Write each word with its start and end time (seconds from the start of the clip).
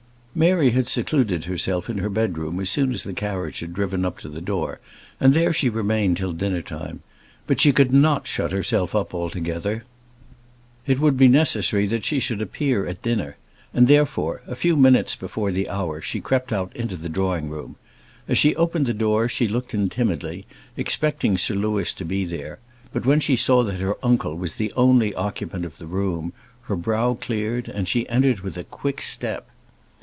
Mary 0.33 0.69
had 0.71 0.87
secluded 0.87 1.43
herself 1.43 1.89
in 1.89 1.97
her 1.97 2.07
bedroom 2.09 2.57
as 2.61 2.69
soon 2.69 2.93
as 2.93 3.03
the 3.03 3.11
carriage 3.11 3.59
had 3.59 3.73
driven 3.73 4.05
up 4.05 4.17
to 4.17 4.29
the 4.29 4.39
door, 4.39 4.79
and 5.19 5.33
there 5.33 5.51
she 5.51 5.67
remained 5.67 6.15
till 6.15 6.31
dinner 6.31 6.61
time. 6.61 7.01
But 7.45 7.59
she 7.59 7.73
could 7.73 7.91
not 7.91 8.27
shut 8.27 8.53
herself 8.53 8.95
up 8.95 9.13
altogether. 9.13 9.83
It 10.87 11.01
would 11.01 11.17
be 11.17 11.27
necessary 11.27 11.85
that 11.87 12.05
she 12.05 12.21
should 12.21 12.41
appear 12.41 12.85
at 12.87 13.01
dinner; 13.01 13.35
and, 13.73 13.89
therefore, 13.89 14.41
a 14.47 14.55
few 14.55 14.77
minutes 14.77 15.17
before 15.17 15.51
the 15.51 15.67
hour, 15.67 15.99
she 15.99 16.21
crept 16.21 16.53
out 16.53 16.73
into 16.77 16.95
the 16.95 17.09
drawing 17.09 17.49
room. 17.49 17.75
As 18.25 18.37
she 18.37 18.55
opened 18.55 18.85
the 18.85 18.93
door, 18.93 19.27
she 19.27 19.49
looked 19.49 19.73
in 19.73 19.89
timidly, 19.89 20.45
expecting 20.77 21.37
Sir 21.37 21.55
Louis 21.55 21.91
to 21.91 22.05
be 22.05 22.23
there; 22.23 22.59
but 22.93 23.05
when 23.05 23.19
she 23.19 23.35
saw 23.35 23.65
that 23.65 23.81
her 23.81 23.97
uncle 24.01 24.37
was 24.37 24.55
the 24.55 24.71
only 24.77 25.13
occupant 25.13 25.65
of 25.65 25.77
the 25.77 25.87
room, 25.87 26.31
her 26.63 26.77
brow 26.77 27.15
cleared, 27.15 27.67
and 27.67 27.85
she 27.85 28.07
entered 28.07 28.39
with 28.39 28.55
a 28.57 28.63
quick 28.63 29.01
step. 29.01 29.49